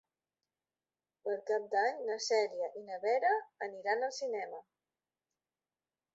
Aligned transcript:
Per 1.27 1.35
Cap 1.49 1.67
d'Any 1.73 1.99
na 2.07 2.15
Cèlia 2.29 2.71
i 2.81 2.81
na 2.89 2.99
Vera 3.05 3.35
aniran 3.69 4.09
al 4.09 4.17
cinema. 4.23 4.65